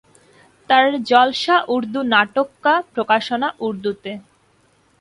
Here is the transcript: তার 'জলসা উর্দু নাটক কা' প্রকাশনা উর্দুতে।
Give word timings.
তার 0.69 0.85
'জলসা 1.01 1.55
উর্দু 1.73 1.99
নাটক 2.13 2.49
কা' 2.63 2.85
প্রকাশনা 2.93 3.47
উর্দুতে। 3.59 4.11